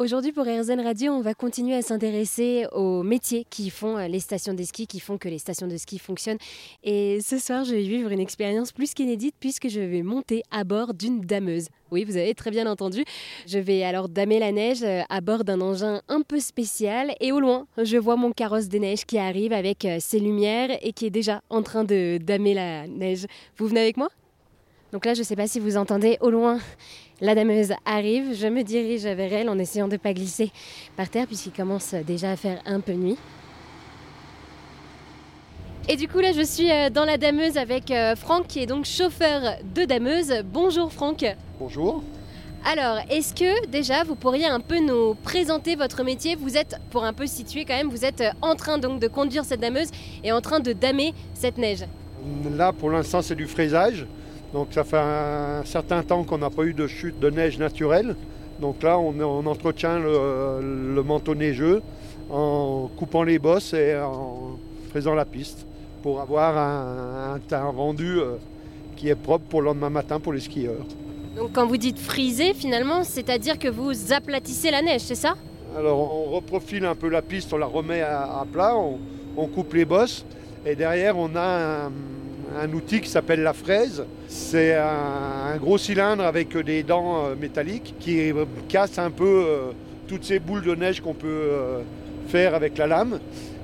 Aujourd'hui 0.00 0.30
pour 0.30 0.44
RZN 0.44 0.80
Radio, 0.80 1.10
on 1.10 1.22
va 1.22 1.34
continuer 1.34 1.74
à 1.74 1.82
s'intéresser 1.82 2.68
aux 2.70 3.02
métiers 3.02 3.44
qui 3.50 3.68
font 3.68 3.98
euh, 3.98 4.06
les 4.06 4.20
stations 4.20 4.54
de 4.54 4.62
ski, 4.62 4.86
qui 4.86 5.00
font 5.00 5.18
que 5.18 5.28
les 5.28 5.38
stations 5.38 5.66
de 5.66 5.76
ski 5.76 5.98
fonctionnent. 5.98 6.38
Et 6.84 7.20
ce 7.20 7.36
soir, 7.36 7.64
je 7.64 7.74
vais 7.74 7.82
vivre 7.82 8.12
une 8.12 8.20
expérience 8.20 8.70
plus 8.70 8.94
qu'inédite 8.94 9.34
puisque 9.40 9.66
je 9.68 9.80
vais 9.80 10.02
monter 10.02 10.44
à 10.52 10.62
bord 10.62 10.94
d'une 10.94 11.22
dameuse. 11.22 11.66
Oui, 11.90 12.04
vous 12.04 12.16
avez 12.16 12.32
très 12.34 12.52
bien 12.52 12.68
entendu. 12.68 13.04
Je 13.48 13.58
vais 13.58 13.82
alors 13.82 14.08
damer 14.08 14.38
la 14.38 14.52
neige 14.52 14.84
euh, 14.84 15.02
à 15.08 15.20
bord 15.20 15.42
d'un 15.42 15.60
engin 15.60 16.00
un 16.06 16.22
peu 16.22 16.38
spécial 16.38 17.12
et 17.18 17.32
au 17.32 17.40
loin, 17.40 17.66
je 17.76 17.96
vois 17.96 18.14
mon 18.14 18.30
carrosse 18.30 18.68
des 18.68 18.78
neiges 18.78 19.04
qui 19.04 19.18
arrive 19.18 19.52
avec 19.52 19.84
euh, 19.84 19.96
ses 19.98 20.20
lumières 20.20 20.78
et 20.80 20.92
qui 20.92 21.06
est 21.06 21.10
déjà 21.10 21.42
en 21.50 21.62
train 21.62 21.82
de 21.82 22.18
damer 22.22 22.54
la 22.54 22.86
neige. 22.86 23.26
Vous 23.56 23.66
venez 23.66 23.80
avec 23.80 23.96
moi? 23.96 24.10
Donc 24.92 25.04
là, 25.04 25.14
je 25.14 25.20
ne 25.20 25.24
sais 25.24 25.36
pas 25.36 25.46
si 25.46 25.60
vous 25.60 25.76
entendez 25.76 26.16
au 26.20 26.30
loin, 26.30 26.58
la 27.20 27.34
dameuse 27.34 27.72
arrive. 27.84 28.34
Je 28.34 28.46
me 28.46 28.62
dirige 28.62 29.02
vers 29.02 29.32
elle 29.32 29.48
en 29.48 29.58
essayant 29.58 29.86
de 29.86 29.92
ne 29.92 29.98
pas 29.98 30.14
glisser 30.14 30.50
par 30.96 31.08
terre 31.08 31.26
puisqu'il 31.26 31.52
commence 31.52 31.94
déjà 31.94 32.30
à 32.30 32.36
faire 32.36 32.60
un 32.64 32.80
peu 32.80 32.92
nuit. 32.92 33.16
Et 35.90 35.96
du 35.96 36.06
coup 36.06 36.18
là 36.18 36.32
je 36.32 36.42
suis 36.42 36.70
euh, 36.70 36.90
dans 36.90 37.06
la 37.06 37.16
dameuse 37.16 37.56
avec 37.56 37.90
euh, 37.90 38.14
Franck 38.14 38.46
qui 38.46 38.60
est 38.60 38.66
donc 38.66 38.84
chauffeur 38.84 39.56
de 39.74 39.84
dameuse. 39.84 40.34
Bonjour 40.44 40.92
Franck. 40.92 41.24
Bonjour. 41.58 42.02
Alors, 42.64 42.98
est-ce 43.08 43.34
que 43.34 43.66
déjà 43.68 44.04
vous 44.04 44.16
pourriez 44.16 44.46
un 44.46 44.60
peu 44.60 44.80
nous 44.80 45.14
présenter 45.14 45.76
votre 45.76 46.02
métier? 46.02 46.34
Vous 46.34 46.56
êtes, 46.56 46.76
pour 46.90 47.04
un 47.04 47.12
peu 47.12 47.26
situer 47.26 47.64
quand 47.64 47.76
même, 47.76 47.88
vous 47.88 48.04
êtes 48.04 48.20
euh, 48.20 48.30
en 48.42 48.54
train 48.54 48.78
donc 48.78 49.00
de 49.00 49.08
conduire 49.08 49.44
cette 49.44 49.60
dameuse 49.60 49.88
et 50.24 50.32
en 50.32 50.40
train 50.40 50.60
de 50.60 50.72
damer 50.72 51.14
cette 51.34 51.56
neige. 51.56 51.84
Là 52.56 52.72
pour 52.72 52.90
l'instant 52.90 53.22
c'est 53.22 53.36
du 53.36 53.46
fraisage. 53.46 54.06
Donc 54.52 54.68
ça 54.70 54.84
fait 54.84 54.98
un 54.98 55.62
certain 55.64 56.02
temps 56.02 56.24
qu'on 56.24 56.38
n'a 56.38 56.50
pas 56.50 56.64
eu 56.64 56.72
de 56.72 56.86
chute 56.86 57.18
de 57.20 57.30
neige 57.30 57.58
naturelle. 57.58 58.16
Donc 58.60 58.82
là, 58.82 58.98
on, 58.98 59.46
entretient 59.46 59.98
le, 59.98 61.02
manteau 61.02 61.34
neigeux 61.34 61.80
en 62.30 62.90
coupant 62.96 63.22
les 63.22 63.38
bosses 63.38 63.72
et 63.72 63.96
en 63.96 64.58
faisant 64.92 65.14
la 65.14 65.24
piste 65.24 65.66
pour 66.02 66.20
avoir 66.20 66.56
un, 66.56 67.40
un 67.50 67.70
rendu 67.70 68.18
euh, 68.18 68.36
qui 68.96 69.08
est 69.08 69.14
propre 69.14 69.44
pour 69.48 69.60
le 69.60 69.66
lendemain 69.66 69.90
matin 69.90 70.18
pour 70.18 70.32
les 70.32 70.40
skieurs. 70.40 70.84
Donc 71.36 71.52
quand 71.52 71.66
vous 71.66 71.76
dites 71.76 71.98
friser, 71.98 72.52
finalement, 72.54 73.04
c'est-à-dire 73.04 73.58
que 73.58 73.68
vous 73.68 74.12
aplatissez 74.12 74.70
la 74.70 74.82
neige, 74.82 75.02
c'est 75.02 75.14
ça? 75.14 75.36
Alors 75.76 75.98
on 75.98 76.34
reprofile 76.34 76.84
un 76.84 76.94
peu 76.94 77.08
la 77.08 77.22
piste, 77.22 77.52
on 77.52 77.58
la 77.58 77.66
remet 77.66 78.00
à, 78.00 78.44
plat, 78.50 78.76
on, 78.76 78.98
on, 79.36 79.46
coupe 79.46 79.74
les 79.74 79.84
bosses 79.84 80.24
et 80.66 80.74
derrière 80.74 81.16
on 81.16 81.36
a 81.36 81.84
un, 81.86 81.92
un 82.58 82.72
outil 82.72 83.00
qui 83.00 83.08
s'appelle 83.08 83.42
la 83.42 83.52
fraise. 83.52 84.04
C'est 84.28 84.74
un, 84.74 85.56
gros 85.58 85.78
cylindre 85.78 86.24
avec 86.24 86.56
des 86.56 86.82
dents 86.82 87.24
euh, 87.24 87.34
métalliques 87.34 87.94
qui 87.98 88.32
casse 88.68 88.98
un 88.98 89.10
peu 89.10 89.44
euh, 89.46 89.70
toutes 90.06 90.24
ces 90.24 90.38
boules 90.38 90.62
de 90.62 90.74
neige 90.74 91.00
qu'on 91.00 91.14
peut 91.14 91.26
euh, 91.28 91.80
faire 92.28 92.54
avec 92.54 92.76
la 92.78 92.86
lame 92.86 93.20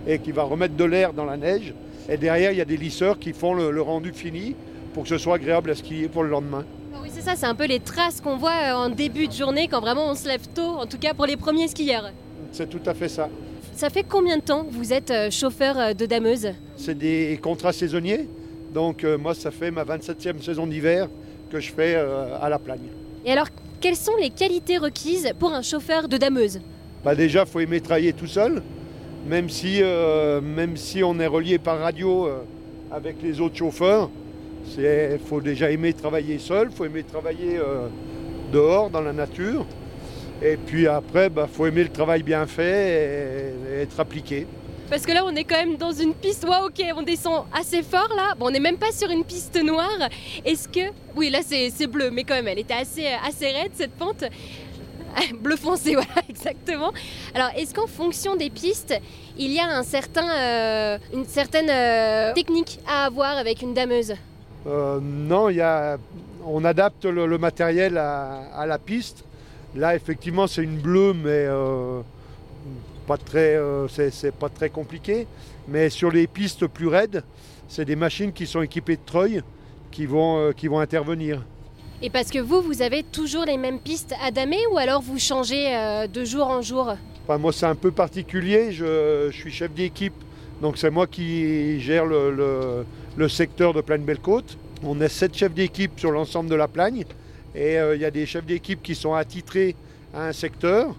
et 0.06 0.18
qui 0.18 0.32
va 0.32 0.42
remettre 0.44 0.76
de 0.76 0.84
l'air 0.84 1.12
dans 1.12 1.24
la 1.24 1.36
neige. 1.36 1.74
Et 2.08 2.16
derrière, 2.16 2.52
il 2.52 2.58
y 2.58 2.60
a 2.60 2.66
des 2.66 2.76
lisseurs 2.76 3.18
qui 3.18 3.32
font 3.32 3.54
le, 3.54 3.80
rendu 3.80 4.12
fini 4.12 4.54
pour 4.92 5.04
que 5.04 5.08
ce 5.08 5.18
soit 5.18 5.36
agréable 5.36 5.70
à 5.70 5.74
skier 5.74 6.08
pour 6.08 6.22
le 6.22 6.28
lendemain. 6.28 6.64
Ah 6.94 6.98
oui, 7.02 7.08
c'est 7.12 7.22
ça, 7.22 7.34
c'est 7.34 7.46
un 7.46 7.54
peu 7.54 7.66
les 7.66 7.80
traces 7.80 8.20
qu'on 8.20 8.36
voit 8.36 8.74
en 8.76 8.90
début 8.90 9.26
de 9.26 9.32
journée 9.32 9.68
quand 9.68 9.80
vraiment 9.80 10.10
on 10.10 10.14
se 10.14 10.28
lève 10.28 10.46
tôt, 10.54 10.62
en 10.62 10.86
tout 10.86 10.98
cas 10.98 11.14
pour 11.14 11.26
les 11.26 11.36
premiers 11.36 11.68
skieurs. 11.68 12.12
C'est 12.52 12.68
tout 12.68 12.82
à 12.86 12.94
fait 12.94 13.08
ça. 13.08 13.28
Ça 13.74 13.90
fait 13.90 14.04
combien 14.04 14.36
de 14.36 14.42
temps 14.42 14.64
que 14.64 14.72
vous 14.72 14.92
êtes 14.92 15.12
chauffeur 15.32 15.94
de 15.94 16.06
dameuse? 16.06 16.48
C'est 16.76 16.96
des 16.96 17.40
contrats 17.42 17.72
saisonniers. 17.72 18.28
Donc 18.74 19.04
euh, 19.04 19.16
moi, 19.16 19.34
ça 19.34 19.52
fait 19.52 19.70
ma 19.70 19.84
27e 19.84 20.42
saison 20.42 20.66
d'hiver 20.66 21.08
que 21.48 21.60
je 21.60 21.72
fais 21.72 21.94
euh, 21.94 22.36
à 22.42 22.48
la 22.48 22.58
plagne. 22.58 22.88
Et 23.24 23.30
alors, 23.30 23.46
quelles 23.80 23.96
sont 23.96 24.16
les 24.20 24.30
qualités 24.30 24.78
requises 24.78 25.32
pour 25.38 25.52
un 25.52 25.62
chauffeur 25.62 26.08
de 26.08 26.16
dameuse? 26.16 26.60
Bah 27.04 27.14
Déjà, 27.14 27.44
il 27.46 27.46
faut 27.46 27.60
aimer 27.60 27.80
travailler 27.80 28.12
tout 28.12 28.26
seul, 28.26 28.62
même 29.28 29.48
si, 29.48 29.78
euh, 29.80 30.40
même 30.40 30.76
si 30.76 31.04
on 31.04 31.20
est 31.20 31.26
relié 31.26 31.58
par 31.58 31.78
radio 31.78 32.28
avec 32.90 33.22
les 33.22 33.40
autres 33.40 33.56
chauffeurs. 33.56 34.10
Il 34.76 35.20
faut 35.24 35.40
déjà 35.40 35.70
aimer 35.70 35.92
travailler 35.92 36.38
seul, 36.38 36.68
il 36.70 36.76
faut 36.76 36.86
aimer 36.86 37.04
travailler 37.04 37.60
dehors, 38.50 38.90
dans 38.90 39.02
la 39.02 39.12
nature. 39.12 39.66
Et 40.42 40.56
puis 40.56 40.88
après, 40.88 41.26
il 41.26 41.32
bah, 41.32 41.48
faut 41.50 41.66
aimer 41.66 41.84
le 41.84 41.90
travail 41.90 42.22
bien 42.22 42.46
fait 42.46 43.52
et 43.76 43.82
être 43.82 44.00
appliqué. 44.00 44.46
Parce 44.94 45.06
que 45.06 45.12
là, 45.12 45.24
on 45.26 45.34
est 45.34 45.42
quand 45.42 45.56
même 45.56 45.76
dans 45.76 45.90
une 45.90 46.14
piste. 46.14 46.44
Waouh, 46.48 46.66
ok, 46.66 46.80
on 46.96 47.02
descend 47.02 47.46
assez 47.52 47.82
fort 47.82 48.10
là. 48.16 48.36
Bon, 48.38 48.46
on 48.46 48.50
n'est 48.52 48.60
même 48.60 48.76
pas 48.76 48.92
sur 48.92 49.10
une 49.10 49.24
piste 49.24 49.60
noire. 49.60 50.08
Est-ce 50.44 50.68
que. 50.68 50.92
Oui, 51.16 51.30
là, 51.30 51.40
c'est 51.44 51.88
bleu, 51.88 52.12
mais 52.12 52.22
quand 52.22 52.34
même, 52.34 52.46
elle 52.46 52.60
était 52.60 52.74
assez, 52.74 53.08
assez 53.08 53.50
raide 53.50 53.72
cette 53.74 53.90
pente. 53.90 54.22
bleu 55.40 55.56
foncé, 55.56 55.94
voilà, 55.94 56.22
exactement. 56.28 56.92
Alors, 57.34 57.48
est-ce 57.56 57.74
qu'en 57.74 57.88
fonction 57.88 58.36
des 58.36 58.50
pistes, 58.50 58.94
il 59.36 59.50
y 59.50 59.58
a 59.58 59.66
un 59.66 59.82
certain, 59.82 60.30
euh, 60.30 60.98
une 61.12 61.26
certaine 61.26 61.70
euh, 61.70 62.32
technique 62.32 62.78
à 62.86 63.06
avoir 63.06 63.36
avec 63.36 63.62
une 63.62 63.74
dameuse? 63.74 64.14
Euh, 64.68 65.00
Non, 65.02 65.48
y 65.48 65.60
a, 65.60 65.98
on 66.46 66.64
adapte 66.64 67.04
le, 67.04 67.36
matériel 67.36 67.98
à, 67.98 68.64
la 68.64 68.78
piste. 68.78 69.24
Là, 69.74 69.96
effectivement, 69.96 70.46
c'est 70.46 70.62
une 70.62 70.78
bleue, 70.78 71.14
mais 71.14 71.48
pas 73.04 73.16
très, 73.16 73.56
euh, 73.56 73.86
c'est 73.88 74.34
pas 74.34 74.48
très 74.48 74.70
compliqué. 74.70 75.26
Mais 75.68 75.90
sur 75.90 76.10
les 76.10 76.26
pistes 76.26 76.66
plus 76.66 76.88
raides, 76.88 77.22
c'est 77.68 77.84
des 77.84 77.96
machines 77.96 78.32
qui 78.32 78.46
sont 78.46 78.62
équipées 78.62 78.96
de 78.96 79.04
treuils 79.04 79.42
qui 79.90 80.06
vont, 80.06 80.38
euh, 80.38 80.52
qui 80.52 80.68
vont 80.68 80.80
intervenir. 80.80 81.42
Et 82.02 82.10
parce 82.10 82.30
que 82.30 82.38
vous, 82.38 82.60
vous 82.60 82.82
avez 82.82 83.02
toujours 83.02 83.44
les 83.44 83.56
mêmes 83.56 83.78
pistes 83.78 84.14
à 84.22 84.30
damer 84.30 84.60
ou 84.72 84.78
alors 84.78 85.00
vous 85.00 85.18
changez 85.18 85.74
euh, 85.74 86.06
de 86.06 86.24
jour 86.24 86.46
en 86.46 86.60
jour? 86.60 86.94
Moi, 87.28 87.52
c'est 87.52 87.66
un 87.66 87.74
peu 87.74 87.90
particulier. 87.90 88.72
Je, 88.72 89.30
suis 89.32 89.50
chef 89.50 89.72
d'équipe, 89.72 90.12
donc 90.60 90.76
c'est 90.76 90.90
moi 90.90 91.06
qui 91.06 91.80
gère 91.80 92.04
le, 92.04 92.84
le, 93.16 93.28
secteur 93.28 93.72
de 93.72 93.80
Plaine-Belle-Côte. 93.80 94.58
On 94.82 95.00
est 95.00 95.08
sept 95.08 95.34
chefs 95.34 95.54
d'équipe 95.54 95.98
sur 95.98 96.10
l'ensemble 96.10 96.50
de 96.50 96.54
la 96.54 96.68
Plagne. 96.68 97.04
Et 97.54 97.76
il 97.94 98.00
y 98.00 98.04
a 98.04 98.10
des 98.10 98.26
chefs 98.26 98.44
d'équipe 98.44 98.82
qui 98.82 98.94
sont 98.94 99.14
attitrés 99.14 99.74
à 100.12 100.26
un 100.26 100.32
secteur. 100.32 100.94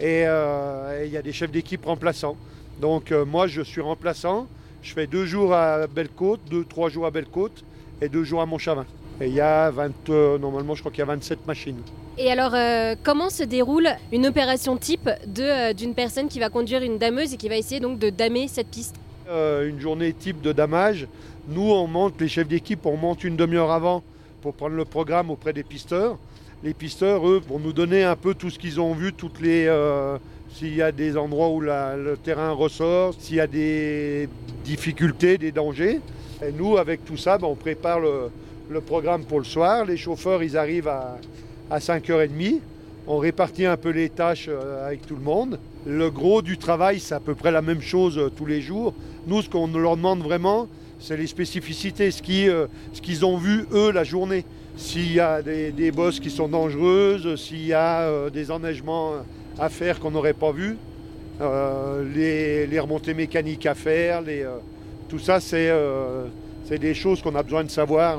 Euh, 0.00 1.02
et 1.02 1.06
il 1.06 1.12
y 1.12 1.16
a 1.16 1.22
des 1.22 1.32
chefs 1.32 1.50
d'équipe 1.50 1.84
remplaçants. 1.84 2.36
Donc 2.80 3.12
euh, 3.12 3.24
moi 3.24 3.46
je 3.46 3.62
suis 3.62 3.80
remplaçant, 3.80 4.46
je 4.82 4.92
fais 4.92 5.06
deux 5.06 5.24
jours 5.24 5.54
à 5.54 5.86
Belle-Côte, 5.86 6.40
deux, 6.50 6.64
trois 6.64 6.88
jours 6.88 7.06
à 7.06 7.10
Belle-Côte 7.10 7.64
et 8.02 8.08
deux 8.08 8.24
jours 8.24 8.40
à 8.40 8.46
Montchavin. 8.46 8.86
Et 9.20 9.28
il 9.28 9.34
y 9.34 9.40
a 9.40 9.70
20, 9.70 9.92
euh, 10.10 10.38
normalement 10.38 10.74
je 10.74 10.80
crois 10.80 10.90
qu'il 10.90 10.98
y 10.98 11.02
a 11.02 11.06
27 11.06 11.46
machines. 11.46 11.80
Et 12.18 12.30
alors 12.30 12.54
comment 13.02 13.28
se 13.28 13.42
déroule 13.42 13.88
une 14.12 14.26
opération 14.26 14.76
type 14.76 15.10
d'une 15.26 15.94
personne 15.94 16.28
qui 16.28 16.38
va 16.38 16.48
conduire 16.48 16.82
une 16.82 16.98
dameuse 16.98 17.34
et 17.34 17.36
qui 17.36 17.48
va 17.48 17.56
essayer 17.56 17.80
donc 17.80 17.98
de 17.98 18.10
damer 18.10 18.46
cette 18.46 18.68
piste? 18.68 18.96
Une 19.28 19.80
journée 19.80 20.12
type 20.12 20.40
de 20.40 20.52
damage, 20.52 21.08
nous 21.48 21.72
on 21.72 21.88
monte, 21.88 22.20
les 22.20 22.28
chefs 22.28 22.46
d'équipe, 22.46 22.86
on 22.86 22.96
monte 22.96 23.24
une 23.24 23.34
demi-heure 23.34 23.72
avant 23.72 24.04
pour 24.42 24.54
prendre 24.54 24.76
le 24.76 24.84
programme 24.84 25.30
auprès 25.30 25.52
des 25.52 25.64
pisteurs 25.64 26.18
les 26.64 26.72
pisteurs, 26.72 27.28
eux, 27.28 27.42
vont 27.46 27.58
nous 27.58 27.74
donner 27.74 28.04
un 28.04 28.16
peu 28.16 28.32
tout 28.32 28.48
ce 28.48 28.58
qu'ils 28.58 28.80
ont 28.80 28.94
vu, 28.94 29.12
toutes 29.12 29.38
les, 29.42 29.66
euh, 29.66 30.16
s'il 30.54 30.74
y 30.74 30.80
a 30.80 30.92
des 30.92 31.14
endroits 31.14 31.50
où 31.50 31.60
le 31.60 32.16
terrain 32.24 32.52
ressort, 32.52 33.12
s'il 33.18 33.36
y 33.36 33.40
a 33.40 33.46
des 33.46 34.30
difficultés, 34.64 35.36
des 35.36 35.52
dangers. 35.52 36.00
Et 36.42 36.52
nous, 36.52 36.78
avec 36.78 37.04
tout 37.04 37.18
ça, 37.18 37.36
ben, 37.36 37.48
on 37.48 37.54
prépare 37.54 38.00
le, 38.00 38.80
programme 38.80 39.24
pour 39.24 39.40
le 39.40 39.44
soir. 39.44 39.84
Les 39.84 39.98
chauffeurs, 39.98 40.42
ils 40.42 40.56
arrivent 40.56 40.88
à, 40.88 41.18
5h30. 41.70 42.60
On 43.06 43.18
répartit 43.18 43.66
un 43.66 43.76
peu 43.76 43.90
les 43.90 44.08
tâches 44.08 44.46
euh, 44.48 44.86
avec 44.86 45.06
tout 45.06 45.16
le 45.16 45.22
monde. 45.22 45.58
Le 45.86 46.10
gros 46.10 46.40
du 46.40 46.56
travail, 46.56 46.98
c'est 46.98 47.14
à 47.14 47.20
peu 47.20 47.34
près 47.34 47.50
la 47.50 47.60
même 47.60 47.82
chose 47.82 48.16
euh, 48.16 48.30
tous 48.34 48.46
les 48.46 48.62
jours. 48.62 48.94
Nous, 49.26 49.42
ce 49.42 49.50
qu'on 49.50 49.66
leur 49.66 49.98
demande 49.98 50.22
vraiment, 50.22 50.66
c'est 50.98 51.18
les 51.18 51.26
spécificités, 51.26 52.10
ce 52.10 52.22
qu'ils 52.22 53.24
ont 53.26 53.36
vu 53.36 53.66
eux 53.72 53.90
la 53.90 54.04
journée 54.04 54.46
s'il 54.76 55.12
y 55.12 55.20
a 55.20 55.42
des, 55.42 55.92
bosses 55.92 56.20
qui 56.20 56.30
sont 56.30 56.48
dangereuses, 56.48 57.40
s'il 57.40 57.66
y 57.66 57.72
a 57.72 58.02
euh, 58.02 58.30
des 58.30 58.50
enneigements 58.50 59.12
à 59.58 59.68
faire 59.68 60.00
qu'on 60.00 60.10
n'aurait 60.10 60.34
pas 60.34 60.52
vu, 60.52 60.76
euh, 61.40 62.04
les, 62.68 62.80
remontées 62.80 63.14
mécaniques 63.14 63.66
à 63.66 63.74
faire, 63.74 64.22
euh, 64.26 64.58
tout 65.08 65.18
ça 65.18 65.40
c'est 65.40 66.78
des 66.78 66.94
choses 66.94 67.22
qu'on 67.22 67.34
a 67.34 67.42
besoin 67.42 67.64
de 67.64 67.70
savoir. 67.70 68.18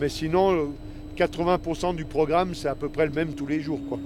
mais 0.00 0.08
sinon, 0.08 0.72
80% 1.16 1.96
du 1.96 2.04
programme 2.04 2.54
c'est 2.54 2.68
à 2.68 2.74
peu 2.74 2.88
près 2.88 3.06
le 3.06 3.12
même 3.12 3.34
tous 3.34 3.46
les 3.46 3.60
jours. 3.60 3.80
Quoi. 3.88 3.98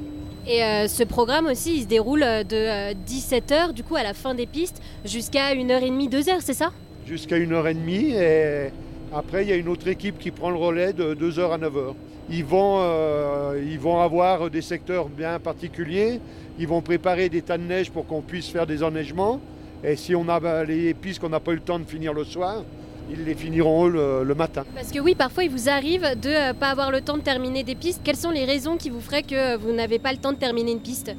Et 0.49 0.87
ce 0.87 1.03
programme 1.03 1.47
aussi, 1.47 1.79
il 1.79 1.83
se 1.83 1.89
déroule 1.89 2.21
de 2.21 2.93
17h, 2.95 3.73
du 3.73 3.83
coup, 3.83 3.97
à 3.97 4.05
la 4.05 4.15
fin 4.15 4.33
des 4.33 4.47
pistes, 4.47 4.81
jusqu'à 5.05 5.53
1h30, 5.53 6.09
2h, 6.09 6.37
c'est 6.39 6.55
ça? 6.55 6.71
Jusqu'à 7.05 7.37
1h30. 7.37 8.15
Et 8.15 8.71
après, 9.15 9.45
il 9.45 9.49
y 9.49 9.53
a 9.53 9.57
une 9.57 9.69
autre 9.69 9.87
équipe 9.89 10.19
qui 10.19 10.31
prend 10.31 10.51
le 10.51 10.57
relais 10.57 10.93
de 10.93 11.15
2h 11.15 11.53
à 11.53 11.59
9h. 11.59 11.95
Ils 12.29 12.45
vont, 12.45 12.79
euh, 12.81 13.63
ils 13.65 13.79
vont 13.79 14.01
avoir 14.01 14.51
des 14.51 14.63
secteurs 14.63 15.09
bien 15.09 15.39
particuliers. 15.39 16.21
Ils 16.59 16.67
vont 16.67 16.81
préparer 16.83 17.29
des 17.29 17.43
tas 17.43 17.57
de 17.57 17.63
neige 17.63 17.91
pour 17.91 18.07
qu'on 18.07 18.21
puisse 18.21 18.49
faire 18.49 18.67
des 18.67 18.83
enneigements. 18.83 19.41
Et 19.85 19.95
si 19.95 20.15
on 20.17 20.29
a 20.29 20.65
les 20.65 20.93
pistes 20.95 21.21
qu'on 21.21 21.29
n'a 21.29 21.39
pas 21.39 21.53
eu 21.53 21.57
le 21.57 21.61
temps 21.61 21.79
de 21.79 21.85
finir 21.85 22.13
le 22.13 22.25
soir, 22.25 22.65
ils 23.09 23.25
les 23.25 23.35
finiront 23.35 23.87
le, 23.87 24.25
le 24.25 24.35
matin. 24.35 24.65
Parce 24.75 24.91
que 24.91 24.99
oui, 24.99 25.15
parfois 25.15 25.45
il 25.45 25.51
vous 25.51 25.69
arrive 25.69 26.03
de 26.21 26.29
ne 26.29 26.51
euh, 26.51 26.55
pas 26.55 26.71
avoir 26.71 26.91
le 26.91 27.01
temps 27.01 27.17
de 27.17 27.23
terminer 27.23 27.63
des 27.63 27.77
pistes. 27.77 28.01
Quelles 28.03 28.17
sont 28.17 28.31
les 28.33 28.45
raisons 28.45 28.77
qui 28.77 28.91
vous 28.91 29.01
feraient 29.01 29.23
que 29.23 29.57
vous 29.59 29.71
n'avez 29.73 30.01
pas 30.01 30.11
le 30.11 30.19
temps 30.19 30.33
de 30.33 30.39
terminer 30.39 30.73
une 30.73 30.81
piste? 30.81 31.15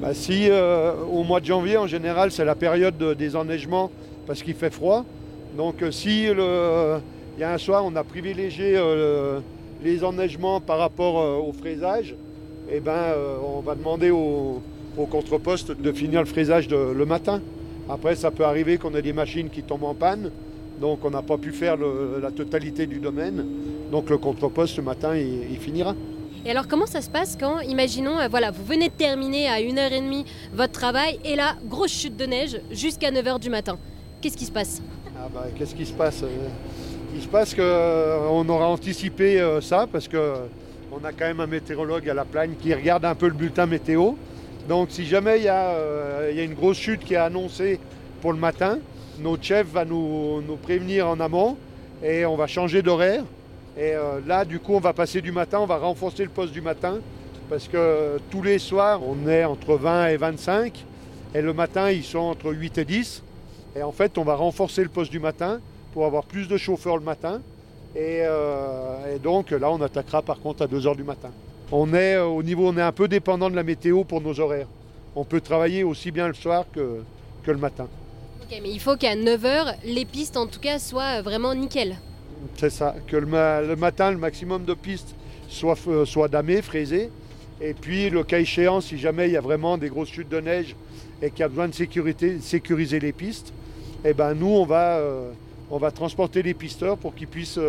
Bah, 0.00 0.14
Si 0.14 0.48
au 1.12 1.24
mois 1.24 1.40
de 1.40 1.44
janvier, 1.44 1.76
en 1.76 1.88
général, 1.88 2.30
c'est 2.30 2.44
la 2.44 2.54
période 2.54 2.96
des 3.18 3.36
enneigements 3.36 3.90
parce 4.26 4.42
qu'il 4.42 4.54
fait 4.54 4.70
froid. 4.70 5.04
Donc 5.56 5.82
si 5.90 6.28
il 7.38 7.42
y 7.42 7.44
a 7.44 7.52
un 7.52 7.58
soir, 7.58 7.84
on 7.86 7.94
a 7.94 8.02
privilégié 8.02 8.76
les 9.82 10.04
enneigements 10.04 10.60
par 10.60 10.78
rapport 10.78 11.46
au 11.46 11.52
fraisage, 11.52 12.16
eh 12.68 12.80
ben, 12.80 13.14
on 13.56 13.60
va 13.60 13.76
demander 13.76 14.10
au, 14.10 14.60
au 14.96 15.06
contre-poste 15.06 15.70
de 15.70 15.92
finir 15.92 16.18
le 16.18 16.26
fraisage 16.26 16.68
le 16.68 17.06
matin. 17.06 17.40
Après, 17.88 18.16
ça 18.16 18.32
peut 18.32 18.44
arriver 18.44 18.76
qu'on 18.76 18.92
ait 18.96 19.02
des 19.02 19.12
machines 19.12 19.50
qui 19.50 19.62
tombent 19.62 19.84
en 19.84 19.94
panne, 19.94 20.32
donc 20.80 21.04
on 21.04 21.10
n'a 21.10 21.22
pas 21.22 21.38
pu 21.38 21.52
faire 21.52 21.76
la 21.76 22.30
totalité 22.32 22.86
du 22.86 22.98
domaine. 22.98 23.46
Donc 23.90 24.10
le 24.10 24.18
contre-poste 24.18 24.74
ce 24.74 24.80
matin, 24.80 25.16
il, 25.16 25.56
finira. 25.58 25.94
Et 26.44 26.50
alors 26.50 26.68
comment 26.68 26.86
ça 26.86 27.00
se 27.00 27.10
passe 27.10 27.36
quand, 27.38 27.60
imaginons, 27.60 28.18
euh, 28.18 28.28
voilà, 28.28 28.50
vous 28.50 28.64
venez 28.64 28.88
de 28.88 28.94
terminer 28.94 29.48
à 29.48 29.60
1h30 29.60 30.24
votre 30.52 30.72
travail 30.72 31.18
et 31.24 31.36
là, 31.36 31.56
grosse 31.64 31.90
chute 31.90 32.16
de 32.16 32.26
neige 32.26 32.60
jusqu'à 32.70 33.10
9h 33.10 33.40
du 33.40 33.50
matin. 33.50 33.78
Qu'est-ce 34.20 34.36
qui 34.36 34.44
se 34.44 34.52
passe? 34.52 34.82
Ah 35.16 35.28
bah, 35.32 35.46
Qu'est-ce 35.56 35.74
qui 35.74 35.86
se 35.86 35.92
passe 35.92 36.22
euh, 36.22 36.28
Il 37.14 37.22
se 37.22 37.28
passe 37.28 37.54
qu'on 37.54 37.62
euh, 37.62 38.48
aura 38.48 38.68
anticipé 38.68 39.42
ça 39.62 39.86
parce 39.90 40.08
qu'on 40.08 41.04
a 41.04 41.12
quand 41.12 41.24
même 41.24 41.40
un 41.40 41.46
météorologue 41.46 42.08
à 42.08 42.14
la 42.14 42.24
plagne 42.24 42.52
qui 42.60 42.74
regarde 42.74 43.04
un 43.04 43.14
peu 43.14 43.26
le 43.26 43.34
bulletin 43.34 43.66
météo. 43.66 44.12
Donc 44.68 44.88
si 44.90 45.06
jamais 45.06 45.38
il 45.38 45.44
y, 45.44 45.48
a 45.48 46.44
une 46.44 46.54
grosse 46.54 46.76
chute 46.76 47.00
qui 47.00 47.14
est 47.14 47.16
annoncée 47.16 47.80
pour 48.20 48.32
le 48.32 48.38
matin, 48.38 48.78
notre 49.20 49.42
chef 49.42 49.66
va 49.68 49.84
nous, 49.84 50.42
prévenir 50.62 51.08
en 51.08 51.18
amont 51.20 51.56
et 52.02 52.26
on 52.26 52.36
va 52.36 52.46
changer 52.46 52.82
d'horaire. 52.82 53.24
Et 53.76 53.94
euh, 53.94 54.20
là, 54.26 54.44
du 54.44 54.58
coup, 54.58 54.74
on 54.74 54.80
va 54.80 54.92
passer 54.92 55.20
du 55.20 55.32
matin, 55.32 55.60
on 55.60 55.66
va 55.66 55.78
renforcer 55.78 56.24
le 56.24 56.30
poste 56.30 56.52
du 56.52 56.60
matin 56.60 56.98
parce 57.48 57.68
que 57.68 58.18
tous 58.30 58.42
les 58.42 58.58
soirs, 58.58 59.00
on 59.02 59.28
est 59.28 59.44
entre 59.44 59.76
20 59.76 60.08
et 60.08 60.16
25 60.16 60.84
et 61.34 61.40
le 61.40 61.52
matin, 61.52 61.90
ils 61.90 62.04
sont 62.04 62.18
entre 62.18 62.52
8 62.52 62.78
et 62.78 62.84
10. 62.84 63.22
Et 63.76 63.82
en 63.82 63.92
fait, 63.92 64.18
on 64.18 64.24
va 64.24 64.34
renforcer 64.34 64.82
le 64.82 64.88
poste 64.88 65.10
du 65.10 65.20
matin 65.20 65.60
pour 65.98 66.06
avoir 66.06 66.22
plus 66.22 66.46
de 66.46 66.56
chauffeurs 66.56 66.96
le 66.96 67.02
matin. 67.02 67.42
Et, 67.96 68.20
euh, 68.22 69.16
et 69.16 69.18
donc 69.18 69.50
là, 69.50 69.68
on 69.68 69.82
attaquera 69.82 70.22
par 70.22 70.38
contre 70.38 70.62
à 70.62 70.68
2 70.68 70.86
heures 70.86 70.94
du 70.94 71.02
matin. 71.02 71.30
On 71.72 71.92
est 71.92 72.14
euh, 72.14 72.24
au 72.24 72.40
niveau, 72.44 72.68
on 72.68 72.76
est 72.76 72.82
un 72.82 72.92
peu 72.92 73.08
dépendant 73.08 73.50
de 73.50 73.56
la 73.56 73.64
météo 73.64 74.04
pour 74.04 74.20
nos 74.20 74.38
horaires. 74.38 74.68
On 75.16 75.24
peut 75.24 75.40
travailler 75.40 75.82
aussi 75.82 76.12
bien 76.12 76.28
le 76.28 76.34
soir 76.34 76.66
que, 76.72 77.02
que 77.42 77.50
le 77.50 77.56
matin. 77.56 77.88
Ok, 78.40 78.60
mais 78.62 78.70
il 78.70 78.78
faut 78.78 78.94
qu'à 78.96 79.16
9h, 79.16 79.74
les 79.86 80.04
pistes 80.04 80.36
en 80.36 80.46
tout 80.46 80.60
cas 80.60 80.78
soient 80.78 81.20
vraiment 81.20 81.52
nickel. 81.52 81.96
C'est 82.54 82.70
ça, 82.70 82.94
que 83.08 83.16
le, 83.16 83.26
matin, 83.74 84.12
le 84.12 84.18
maximum 84.18 84.64
de 84.64 84.74
pistes 84.74 85.16
soit, 85.48 85.76
euh, 85.88 86.04
soit 86.04 86.28
damé, 86.28 86.62
fraisé. 86.62 87.10
Et 87.60 87.74
puis, 87.74 88.08
le 88.08 88.22
cas 88.22 88.38
échéant, 88.38 88.80
si 88.80 88.98
jamais 88.98 89.26
il 89.26 89.32
y 89.32 89.36
a 89.36 89.40
vraiment 89.40 89.76
des 89.78 89.88
grosses 89.88 90.10
chutes 90.10 90.28
de 90.28 90.38
neige 90.38 90.76
et 91.20 91.30
qu'il 91.30 91.40
y 91.40 91.42
a 91.42 91.48
besoin 91.48 91.66
de 91.66 91.74
sécurité, 91.74 92.38
sécuriser 92.40 93.00
les 93.00 93.12
pistes, 93.12 93.52
eh 94.04 94.14
ben 94.14 94.34
nous, 94.34 94.46
on 94.46 94.64
va, 94.64 94.98
euh, 94.98 95.32
on 95.70 95.78
va 95.78 95.90
transporter 95.90 96.42
les 96.42 96.54
pisteurs 96.54 96.96
pour 96.96 97.14
qu'ils 97.14 97.28
puissent 97.28 97.60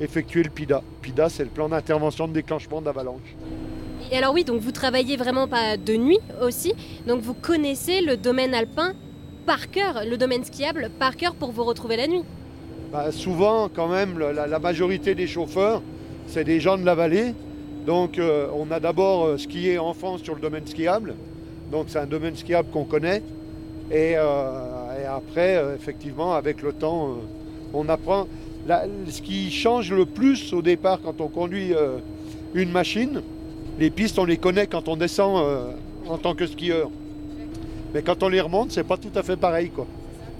effectuer 0.00 0.42
le 0.42 0.50
PIDA. 0.50 0.82
PIDA, 1.02 1.28
c'est 1.28 1.44
le 1.44 1.50
plan 1.50 1.68
d'intervention 1.68 2.28
de 2.28 2.32
déclenchement 2.32 2.80
d'avalanche. 2.80 3.34
Et 4.12 4.16
alors 4.16 4.34
oui, 4.34 4.44
donc 4.44 4.60
vous 4.60 4.72
travaillez 4.72 5.16
vraiment 5.16 5.48
pas 5.48 5.76
de 5.76 5.96
nuit 5.96 6.20
aussi, 6.40 6.74
donc 7.06 7.22
vous 7.22 7.34
connaissez 7.34 8.00
le 8.00 8.16
domaine 8.16 8.54
alpin 8.54 8.94
par 9.46 9.70
cœur, 9.70 10.04
le 10.04 10.16
domaine 10.16 10.44
skiable 10.44 10.90
par 10.98 11.16
cœur 11.16 11.34
pour 11.34 11.52
vous 11.52 11.64
retrouver 11.64 11.96
la 11.96 12.06
nuit. 12.06 12.22
Bah, 12.92 13.10
souvent, 13.10 13.68
quand 13.68 13.88
même, 13.88 14.18
la, 14.18 14.58
majorité 14.58 15.14
des 15.14 15.26
chauffeurs, 15.26 15.82
c'est 16.28 16.44
des 16.44 16.60
gens 16.60 16.76
de 16.78 16.84
la 16.84 16.94
vallée. 16.94 17.34
Donc 17.84 18.18
euh, 18.18 18.48
on 18.54 18.70
a 18.72 18.80
d'abord 18.80 19.26
euh, 19.26 19.38
skié 19.38 19.78
enfant 19.78 20.18
sur 20.18 20.34
le 20.34 20.40
domaine 20.40 20.66
skiable, 20.66 21.14
donc 21.70 21.86
c'est 21.88 22.00
un 22.00 22.06
domaine 22.06 22.34
skiable 22.34 22.68
qu'on 22.70 22.84
connaît. 22.84 23.22
Et, 23.92 24.14
euh, 24.16 24.75
et 25.00 25.04
après, 25.04 25.62
effectivement, 25.74 26.34
avec 26.34 26.62
le 26.62 26.72
temps, 26.72 27.16
on 27.72 27.88
apprend 27.88 28.26
ce 29.08 29.22
qui 29.22 29.50
change 29.50 29.92
le 29.92 30.06
plus 30.06 30.52
au 30.52 30.62
départ 30.62 31.00
quand 31.02 31.20
on 31.20 31.28
conduit 31.28 31.74
euh, 31.74 31.98
une 32.54 32.70
machine, 32.70 33.22
les 33.78 33.90
pistes, 33.90 34.18
on 34.18 34.24
les 34.24 34.38
connaît 34.38 34.66
quand 34.66 34.88
on 34.88 34.96
descend 34.96 35.42
euh, 35.42 35.72
en 36.08 36.18
tant 36.18 36.34
que 36.34 36.46
skieur. 36.46 36.90
Mais 37.94 38.02
quand 38.02 38.22
on 38.22 38.28
les 38.28 38.40
remonte, 38.40 38.72
c'est 38.72 38.84
pas 38.84 38.96
tout 38.96 39.10
à 39.14 39.22
fait 39.22 39.36
pareil. 39.36 39.70
Quoi. 39.70 39.86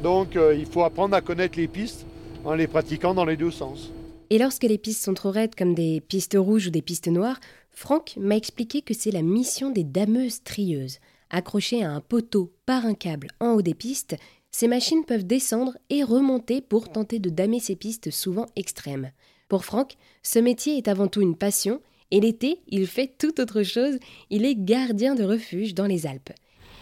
Donc 0.02 0.36
euh, 0.36 0.54
il 0.58 0.66
faut 0.66 0.82
apprendre 0.82 1.14
à 1.14 1.20
connaître 1.20 1.58
les 1.58 1.68
pistes 1.68 2.06
en 2.44 2.54
les 2.54 2.66
pratiquant 2.66 3.14
dans 3.14 3.24
les 3.24 3.36
deux 3.36 3.50
sens. 3.50 3.92
Et 4.30 4.38
lorsque 4.38 4.64
les 4.64 4.78
pistes 4.78 5.04
sont 5.04 5.14
trop 5.14 5.30
raides, 5.30 5.54
comme 5.54 5.74
des 5.74 6.00
pistes 6.00 6.36
rouges 6.38 6.66
ou 6.66 6.70
des 6.70 6.82
pistes 6.82 7.08
noires, 7.08 7.38
Franck 7.70 8.14
m'a 8.18 8.36
expliqué 8.36 8.82
que 8.82 8.94
c'est 8.94 9.12
la 9.12 9.22
mission 9.22 9.70
des 9.70 9.84
dameuses 9.84 10.42
trieuses. 10.42 10.98
Accrochées 11.30 11.84
à 11.84 11.92
un 11.92 12.00
poteau 12.00 12.52
par 12.66 12.86
un 12.86 12.94
câble 12.94 13.28
en 13.40 13.52
haut 13.52 13.62
des 13.62 13.74
pistes, 13.74 14.16
ces 14.58 14.68
machines 14.68 15.04
peuvent 15.04 15.26
descendre 15.26 15.76
et 15.90 16.02
remonter 16.02 16.62
pour 16.62 16.88
tenter 16.88 17.18
de 17.18 17.28
damer 17.28 17.60
ces 17.60 17.76
pistes 17.76 18.10
souvent 18.10 18.46
extrêmes. 18.56 19.10
Pour 19.50 19.66
Franck, 19.66 19.96
ce 20.22 20.38
métier 20.38 20.78
est 20.78 20.88
avant 20.88 21.08
tout 21.08 21.20
une 21.20 21.36
passion, 21.36 21.82
et 22.10 22.20
l'été, 22.20 22.62
il 22.68 22.86
fait 22.86 23.12
tout 23.18 23.38
autre 23.38 23.62
chose, 23.62 23.98
il 24.30 24.46
est 24.46 24.54
gardien 24.54 25.14
de 25.14 25.24
refuge 25.24 25.74
dans 25.74 25.84
les 25.84 26.06
Alpes. 26.06 26.32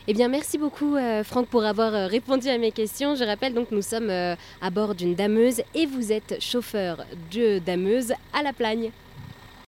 Eh 0.06 0.12
bien, 0.12 0.28
merci 0.28 0.56
beaucoup, 0.56 0.94
euh, 0.94 1.24
Franck, 1.24 1.48
pour 1.48 1.64
avoir 1.64 1.92
euh, 1.96 2.06
répondu 2.06 2.46
à 2.46 2.58
mes 2.58 2.70
questions. 2.70 3.16
Je 3.16 3.24
rappelle 3.24 3.54
donc, 3.54 3.72
nous 3.72 3.82
sommes 3.82 4.08
euh, 4.08 4.36
à 4.62 4.70
bord 4.70 4.94
d'une 4.94 5.16
dameuse 5.16 5.60
et 5.74 5.86
vous 5.86 6.12
êtes 6.12 6.40
chauffeur 6.40 7.04
de 7.32 7.58
dameuse 7.58 8.12
à 8.32 8.44
la 8.44 8.52
Plagne. 8.52 8.92